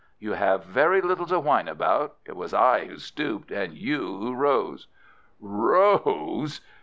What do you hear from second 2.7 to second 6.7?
who stooped and you who rose." "Rose!"